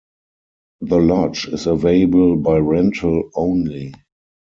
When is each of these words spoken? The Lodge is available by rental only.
The 0.79 0.97
Lodge 0.97 1.47
is 1.49 1.67
available 1.67 2.35
by 2.35 2.57
rental 2.57 3.29
only. 3.35 3.93